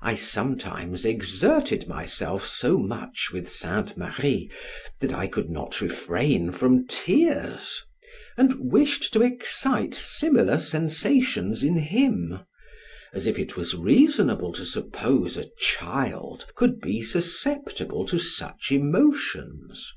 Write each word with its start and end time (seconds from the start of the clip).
I 0.00 0.14
sometimes 0.14 1.04
exerted 1.04 1.86
myself 1.86 2.46
so 2.46 2.78
much 2.78 3.28
with 3.34 3.46
St. 3.50 3.94
Marie, 3.98 4.50
that 5.00 5.12
I 5.12 5.26
could 5.26 5.50
not 5.50 5.82
refrain 5.82 6.50
from 6.52 6.86
tears, 6.86 7.84
and 8.38 8.72
wished 8.72 9.12
to 9.12 9.20
excite 9.20 9.94
similar 9.94 10.58
sensations 10.58 11.62
in 11.62 11.76
him; 11.76 12.40
as 13.12 13.26
if 13.26 13.38
it 13.38 13.54
was 13.54 13.74
reasonable 13.76 14.54
to 14.54 14.64
suppose 14.64 15.36
a 15.36 15.50
child 15.58 16.46
could 16.54 16.80
be 16.80 17.02
susceptible 17.02 18.06
to 18.06 18.18
such 18.18 18.70
emotions. 18.72 19.92